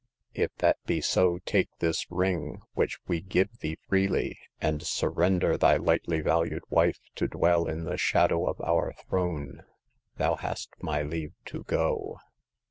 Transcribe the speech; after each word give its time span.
If 0.33 0.49
that 0.55 0.77
be 0.87 0.99
so, 0.99 1.37
take 1.45 1.69
this 1.77 2.09
ring, 2.09 2.63
which 2.73 2.97
Ave 3.07 3.19
give 3.21 3.59
thee 3.59 3.77
freely, 3.87 4.39
and 4.59 4.81
surrender 4.81 5.57
thy 5.57 5.77
lightly 5.77 6.21
valued 6.21 6.63
wife 6.71 6.97
to 7.13 7.27
dw^ell 7.27 7.69
in 7.69 7.83
the 7.83 7.97
shadow 7.99 8.47
of 8.49 8.59
our 8.61 8.93
throne. 9.07 9.61
Thou 10.17 10.37
hast 10.37 10.71
my 10.81 11.03
leave 11.03 11.35
to 11.45 11.61
go. 11.65 12.17